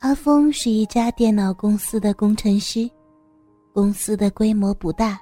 [0.00, 2.88] 阿峰是一家电脑公司的工程师，
[3.72, 5.20] 公司的规模不大，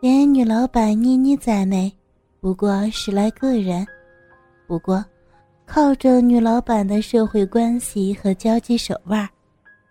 [0.00, 1.94] 连女老板妮妮在内，
[2.40, 3.86] 不过十来个人。
[4.66, 5.04] 不过，
[5.66, 9.28] 靠着女老板的社会关系和交际手腕，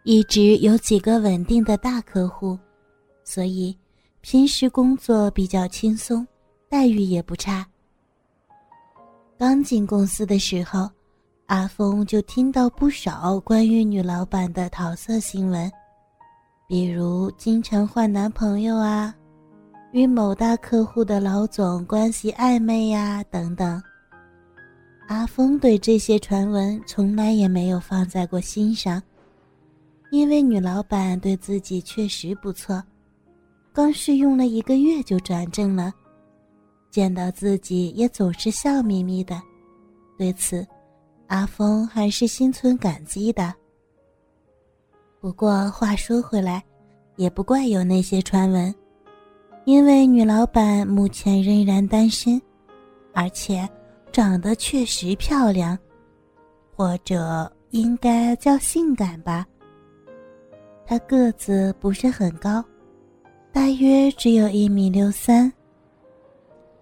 [0.03, 2.57] 一直有几个稳定的大客户，
[3.23, 3.77] 所以
[4.21, 6.25] 平时工作比较轻松，
[6.67, 7.63] 待遇也不差。
[9.37, 10.89] 刚进公司的时候。
[11.47, 15.71] 阿峰就听到不少关于女老板的桃色新闻，
[16.67, 19.13] 比如经常换男朋友啊，
[19.91, 23.81] 与某大客户的老总关系暧昧呀等等。
[25.07, 28.99] 阿峰对这些传闻从来也没有放在过心上，
[30.09, 32.83] 因为女老板对自己确实不错，
[33.71, 35.93] 刚试用了一个月就转正了，
[36.89, 39.39] 见到自己也总是笑眯眯的，
[40.17, 40.65] 对此。
[41.27, 43.53] 阿峰还是心存感激的。
[45.19, 46.63] 不过话说回来，
[47.15, 48.73] 也不怪有那些传闻，
[49.65, 52.39] 因为女老板目前仍然单身，
[53.13, 53.67] 而且
[54.11, 55.77] 长得确实漂亮，
[56.75, 59.45] 或者应该叫性感吧。
[60.85, 62.63] 她个子不是很高，
[63.51, 65.51] 大约只有一米六三，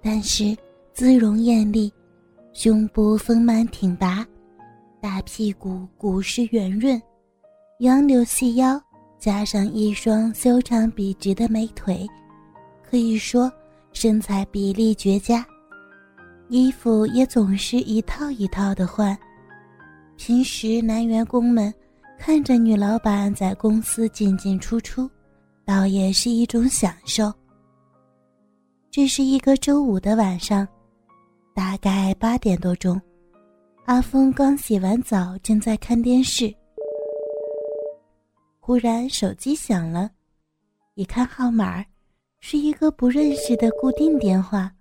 [0.01, 0.53] 但是
[0.93, 1.91] 姿容艳丽，
[2.51, 4.27] 胸部丰满挺拔。
[5.03, 6.99] 大屁股骨实圆润，
[7.79, 8.81] 杨柳细腰，
[9.19, 12.07] 加上一双修长笔直的美腿，
[12.89, 13.51] 可以说
[13.91, 15.45] 身材比例绝佳。
[16.47, 19.17] 衣服也总是一套一套的换。
[20.15, 21.73] 平时男员工们
[22.17, 25.11] 看着女老板在公司进进出出，
[25.65, 27.29] 倒也是一种享受。
[28.89, 30.65] 这是一个周五的晚上，
[31.53, 32.97] 大概八点多钟。
[33.85, 36.53] 阿峰刚洗完澡，正在看电视，
[38.61, 40.09] 忽然手机响了，
[40.93, 41.83] 一看号码，
[42.39, 44.73] 是一个不认识的固定电话，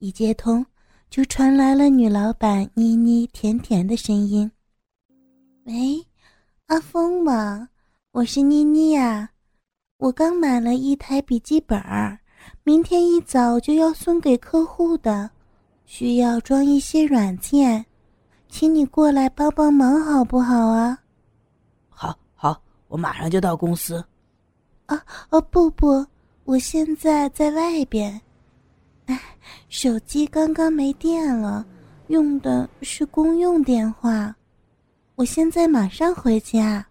[0.00, 0.64] 一接通
[1.08, 4.52] 就传来了女老板妮妮甜甜的声音
[5.64, 6.06] ：“喂，
[6.66, 7.70] 阿峰吗？
[8.12, 9.30] 我是妮妮呀，
[9.96, 11.80] 我刚买了一台笔记本，
[12.64, 15.30] 明天一早就要送给客户的，
[15.86, 17.82] 需要装一些软件。”
[18.50, 20.98] 请你过来帮帮忙，好不好啊？
[21.88, 24.04] 好，好，我马上就到公司。
[24.86, 25.00] 啊，
[25.30, 26.04] 哦，不不，
[26.44, 28.20] 我现在在外边。
[29.06, 29.18] 哎，
[29.68, 31.64] 手机刚刚没电了，
[32.08, 34.34] 用的是公用电话。
[35.14, 36.84] 我现在马上回家，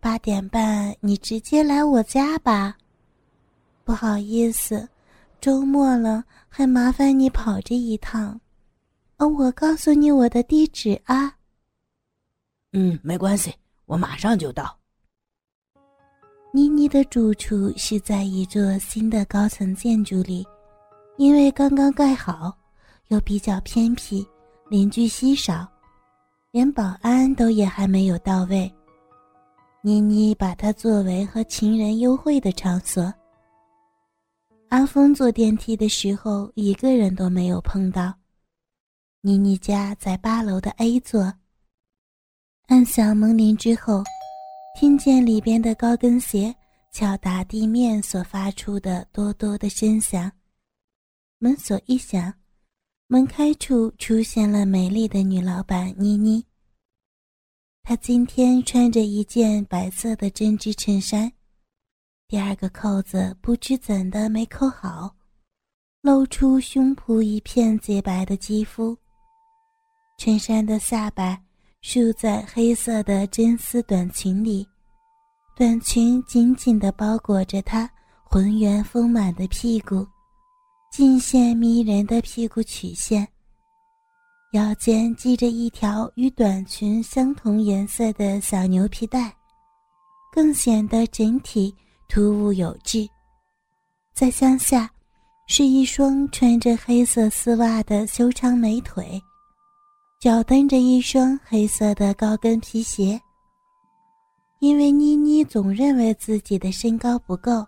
[0.00, 2.76] 八点半你直接来我家吧。
[3.84, 4.86] 不好意思，
[5.40, 8.38] 周末了，还麻烦你跑这一趟。
[9.20, 11.30] 哦，我告诉你我的地址啊。
[12.72, 13.54] 嗯，没关系，
[13.84, 14.74] 我马上就到。
[16.54, 20.46] 妮妮的住处是在一座新的高层建筑里，
[21.18, 22.56] 因为刚刚盖好，
[23.08, 24.26] 又比较偏僻，
[24.70, 25.68] 邻居稀少，
[26.50, 28.72] 连保安都也还没有到位。
[29.82, 33.12] 妮妮把它作为和情人幽会的场所。
[34.70, 38.14] 阿峰坐电梯的时候，一个人都没有碰到。
[39.22, 41.30] 妮妮家在八楼的 A 座。
[42.68, 44.02] 按响门铃之后，
[44.78, 46.54] 听见里边的高跟鞋
[46.90, 50.32] 敲打地面所发出的哆哆的声响。
[51.38, 52.32] 门锁一响，
[53.08, 56.42] 门开处出现了美丽的女老板妮妮。
[57.82, 61.30] 她今天穿着一件白色的针织衬衫，
[62.26, 65.14] 第二个扣子不知怎的没扣好，
[66.00, 68.96] 露出胸脯一片洁白的肌肤。
[70.20, 71.40] 衬衫的下摆
[71.80, 74.68] 束在黑色的真丝短裙里，
[75.56, 77.90] 短裙紧紧地包裹着她
[78.22, 80.06] 浑圆丰满的屁股，
[80.92, 83.26] 尽显迷人的屁股曲线。
[84.52, 89.34] 腰间系着一条与短裙相同颜色的小牛皮带，
[90.30, 91.74] 更显得整体
[92.10, 93.08] 突兀有致。
[94.12, 94.90] 在乡下，
[95.46, 99.18] 是一双穿着黑色丝袜的修长美腿。
[100.20, 103.18] 脚蹬着一双黑色的高跟皮鞋。
[104.58, 107.66] 因为妮妮总认为自己的身高不够，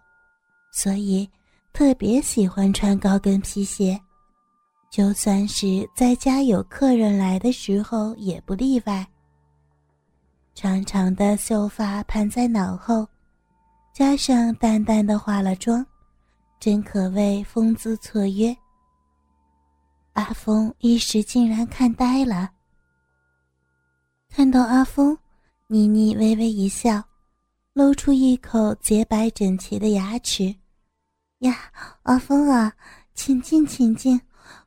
[0.71, 1.27] 所以
[1.73, 3.99] 特别喜欢穿高跟皮鞋，
[4.91, 9.07] 就算是在家有客人来的时候也不例外。
[10.55, 13.09] 长长的秀发盘在脑后，
[13.95, 15.83] 加上淡淡的化了妆，
[16.61, 18.55] 真可谓风姿绰约。
[20.13, 22.53] 阿峰一时竟然看呆了。
[24.29, 25.17] 看到阿峰，
[25.67, 27.03] 妮妮微微一笑，
[27.73, 30.55] 露出一口洁白整齐的牙齿。
[31.39, 31.73] 呀，
[32.03, 32.75] 阿峰啊，
[33.15, 34.21] 请进，请进。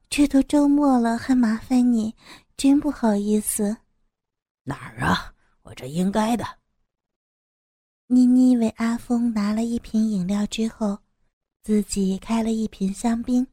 [0.10, 2.14] 这都周末了，还麻烦你，
[2.56, 3.76] 真不好意思。
[4.64, 5.34] 哪儿啊？
[5.64, 6.46] 我这应该的。
[8.08, 11.00] 妮妮为阿峰拿了一瓶饮料之后，
[11.64, 13.46] 自己开了一瓶香槟，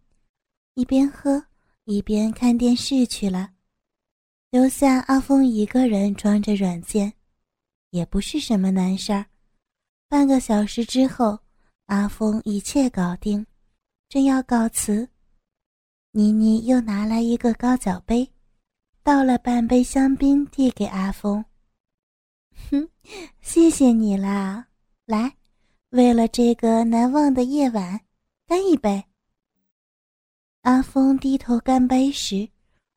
[0.75, 1.43] 一边喝
[1.84, 3.50] 一边看电视去了，
[4.50, 7.12] 留下阿峰一个人装着软件，
[7.90, 9.26] 也不是什么难事儿。
[10.08, 11.38] 半个小时之后，
[11.87, 13.44] 阿峰一切搞定，
[14.08, 15.08] 正要告辞。
[16.12, 18.31] 妮妮又拿来一个高脚杯，
[19.02, 21.44] 倒了半杯香槟递给阿峰。
[22.70, 22.88] 哼，
[23.40, 24.69] 谢谢你啦！
[25.06, 25.37] 来，
[25.90, 28.00] 为了这个难忘的夜晚，
[28.46, 29.02] 干一杯。
[30.62, 32.49] 阿峰低头干杯时，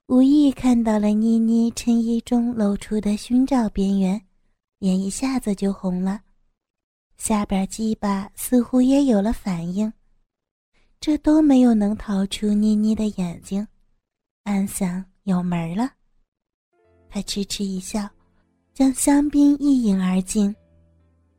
[0.06, 4.22] 无意看到了妮妮衬衣中露出的胸罩边缘，
[4.78, 6.22] 脸一下子就红了，
[7.18, 9.92] 下边鸡巴似乎也有了反应。
[11.00, 13.68] 这都没有能逃出妮妮的眼睛，
[14.44, 15.90] 暗想有门了。
[17.10, 18.08] 他痴痴一笑，
[18.76, 20.56] 将香槟一饮而尽，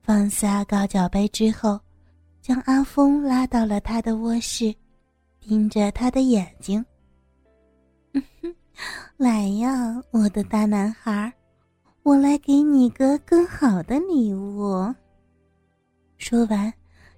[0.03, 1.79] 放下高脚杯之后，
[2.43, 4.75] 将阿峰拉到了他的卧室，
[5.47, 6.85] 盯着他的眼睛：“，
[9.17, 11.33] 来呀，我的大男孩，
[12.03, 14.93] 我来给你个更好的礼物。”
[16.19, 16.73] 说完，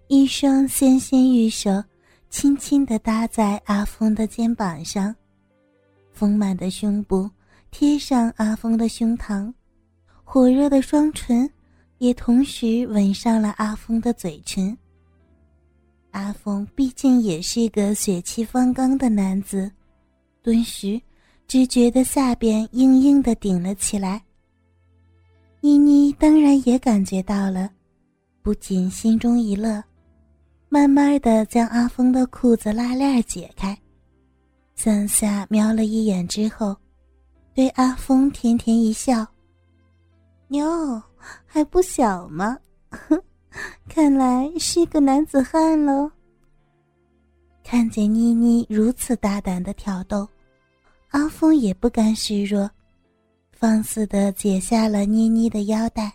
[0.08, 1.70] 一双纤纤玉手。
[2.30, 5.16] 轻轻地搭在阿峰的肩膀上，
[6.12, 7.28] 丰满的胸部
[7.70, 9.50] 贴上阿峰的胸膛，
[10.24, 11.50] 火热的双唇
[11.96, 14.76] 也同时吻上了阿峰的嘴唇。
[16.18, 19.70] 阿峰毕竟也是一个血气方刚的男子，
[20.42, 21.00] 顿时
[21.46, 24.20] 只觉得下边硬硬的顶了起来。
[25.60, 27.70] 妮妮当然也感觉到了，
[28.42, 29.82] 不仅心中一乐。
[30.68, 33.78] 慢慢的将阿峰的裤子拉链解开，
[34.74, 36.76] 向下瞄了一眼之后，
[37.54, 39.24] 对阿峰甜甜一笑
[40.50, 41.00] ：“哟，
[41.46, 42.58] 还不小吗？
[43.88, 46.10] 看来是个男子汉喽。”
[47.64, 50.28] 看见妮妮如此大胆的挑逗，
[51.08, 52.70] 阿峰也不甘示弱，
[53.52, 56.12] 放肆的解下了妮妮的腰带，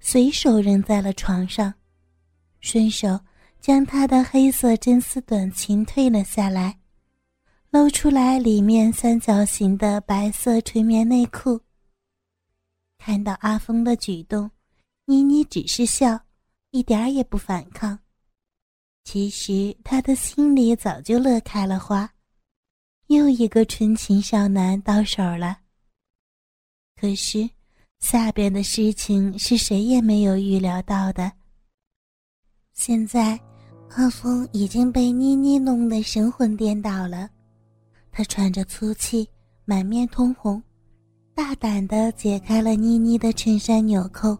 [0.00, 1.72] 随手扔在了床上，
[2.60, 3.18] 顺手。
[3.60, 6.78] 将她的黑色真丝短裙褪了下来，
[7.70, 11.60] 露出来里面三角形的白色纯棉内裤。
[12.98, 14.48] 看到阿峰的举动，
[15.06, 16.20] 妮妮只是笑，
[16.70, 17.98] 一点儿也不反抗。
[19.04, 22.12] 其实他的心里早就乐开了花，
[23.06, 25.58] 又一个纯情少男到手了。
[26.96, 27.48] 可是，
[28.00, 31.32] 下边的事情是谁也没有预料到的。
[32.72, 33.38] 现在。
[33.96, 37.26] 阿峰已经被妮妮弄得神魂颠倒了，
[38.12, 39.26] 他喘着粗气，
[39.64, 40.62] 满面通红，
[41.34, 44.36] 大胆地解开了妮妮的衬衫纽扣。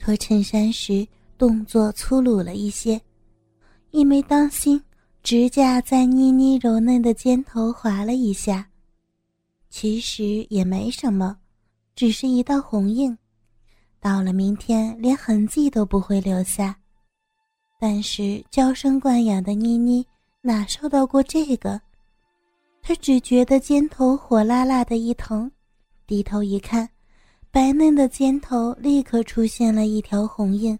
[0.00, 1.06] 脱衬衫时
[1.36, 3.00] 动作粗鲁了一些，
[3.90, 4.82] 一没当心，
[5.22, 8.66] 指甲在妮妮柔嫩的肩头划了一下。
[9.68, 11.36] 其实也没什么，
[11.94, 13.16] 只是一道红印，
[14.00, 16.74] 到了明天连痕迹都不会留下。
[17.78, 20.04] 但是娇生惯养的妮妮
[20.40, 21.80] 哪受到过这个？
[22.82, 25.50] 她只觉得肩头火辣辣的一疼，
[26.06, 26.88] 低头一看，
[27.52, 30.78] 白嫩的肩头立刻出现了一条红印，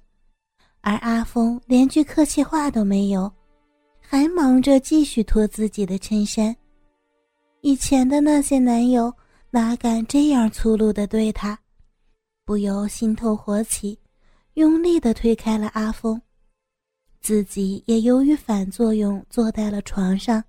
[0.83, 3.31] 而阿峰连句客气话都没有，
[4.00, 6.55] 还忙着继续脱自己的衬衫。
[7.62, 9.12] 以前的那些男友
[9.50, 11.59] 哪敢这样粗鲁的对她？
[12.45, 13.99] 不由心头火起，
[14.55, 16.23] 用力的推开了阿峰。
[17.21, 20.43] 自己也由于反作用坐在了床上，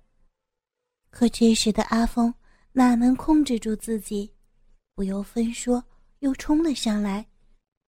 [1.10, 2.32] 可这时的阿峰
[2.72, 4.32] 哪能控制住自己，
[4.94, 5.84] 不由分说
[6.22, 7.26] 又冲了上来，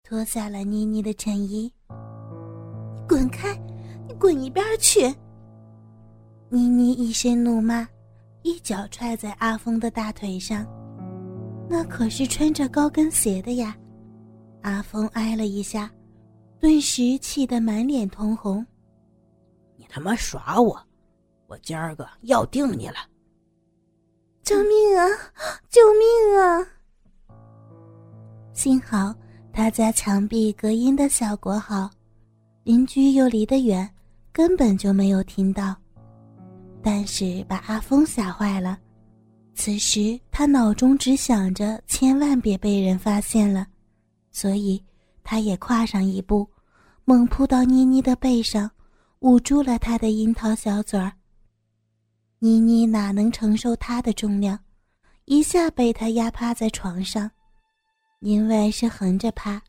[0.04, 1.72] 脱下了妮妮的衬衣。
[2.96, 3.54] 你滚开！
[4.08, 5.14] 你滚一边去！
[6.48, 7.86] 妮妮一声怒骂，
[8.44, 10.66] 一脚踹在阿峰的大腿上，
[11.70, 13.78] 那可是穿着高跟鞋的呀！
[14.62, 15.92] 阿峰挨了一下，
[16.58, 18.66] 顿时气得满脸通红。
[19.76, 20.82] 你他妈耍我！
[21.48, 22.96] 我今儿个要定你了！
[24.42, 25.06] 救命啊！
[25.70, 26.66] 救命啊！
[28.53, 29.13] 幸好
[29.53, 31.89] 他家墙壁隔音的效果好，
[32.63, 33.89] 邻居又离得远，
[34.31, 35.75] 根本就没有听到。
[36.81, 38.77] 但是把阿峰吓坏了。
[39.53, 43.67] 此时他脑中只想着千万别被人发现了，
[44.31, 44.81] 所以
[45.24, 46.50] 他也跨上一步，
[47.05, 48.70] 猛扑到妮妮的背上，
[49.20, 51.12] 捂住了她的樱桃小嘴儿。
[52.39, 54.58] 妮妮哪能承受他的重量，
[55.25, 57.29] 一下被他压趴在床上，
[58.22, 59.62] 因为是横着趴，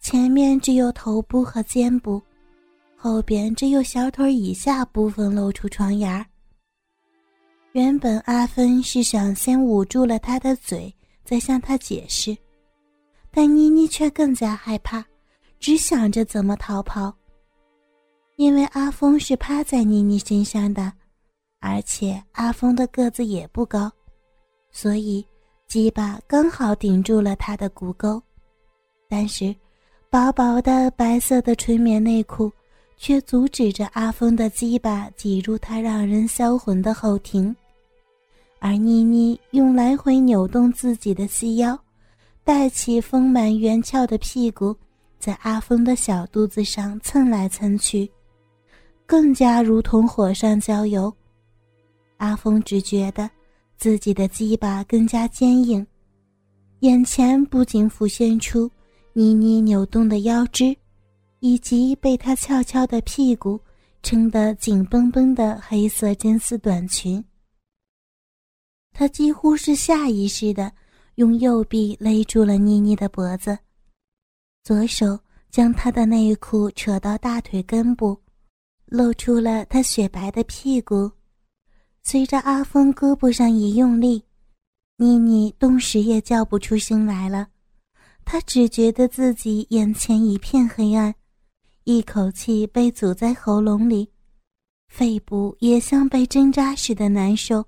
[0.00, 2.20] 前面只有头部和肩部，
[2.96, 6.24] 后边只有小腿以下部分露出床沿儿。
[7.72, 10.92] 原本阿芬是想先捂住了他的嘴，
[11.24, 12.36] 再向他解释，
[13.30, 15.04] 但妮妮却更加害怕，
[15.58, 17.14] 只想着怎么逃跑。
[18.36, 20.92] 因为阿峰是趴在妮妮身上的。
[21.62, 23.92] 而且阿峰的个子也不高，
[24.70, 25.22] 所以
[25.70, 28.20] 鸡巴刚好顶住了他的骨沟。
[29.08, 29.54] 但是，
[30.10, 32.50] 薄薄的白色的纯棉内裤
[32.96, 37.54] 却阻止着阿峰的鸡巴挤入他让人销魂的后庭。
[38.58, 41.78] 而妮妮用来回扭动自己的细腰，
[42.42, 44.74] 带起丰满圆翘的屁股，
[45.20, 48.10] 在阿峰的小肚子上蹭来蹭去，
[49.06, 51.14] 更加如同火上浇油。
[52.16, 53.30] 阿峰只觉得
[53.80, 55.84] 自己的鸡巴更加坚硬，
[56.80, 58.70] 眼前不仅浮现出
[59.14, 60.76] 妮妮扭动的腰肢，
[61.38, 63.58] 以及被他翘翘的屁股
[64.02, 67.24] 撑得紧绷绷的黑色真丝短裙。
[68.92, 70.70] 他几乎是下意识的
[71.14, 73.58] 用右臂勒住了妮妮的脖子，
[74.62, 75.18] 左手
[75.50, 78.14] 将她的内裤扯到大腿根部，
[78.84, 81.10] 露出了她雪白的屁股。
[82.02, 84.24] 随着阿峰胳膊上一用力，
[84.96, 87.48] 妮妮顿时也叫不出声来了。
[88.24, 91.14] 她只觉得自己眼前一片黑暗，
[91.84, 94.10] 一口气被阻在喉咙里，
[94.88, 97.64] 肺部也像被针扎似的难受，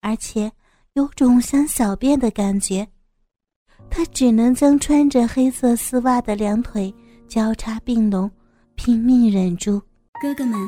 [0.00, 0.50] 而且
[0.94, 2.86] 有种想小便的感觉。
[3.88, 6.92] 她只能将穿着黑色丝袜的两腿
[7.28, 8.30] 交叉并拢，
[8.74, 9.80] 拼命忍住。
[10.22, 10.58] 哥哥们，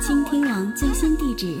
[0.00, 1.60] 倾听网最新地址。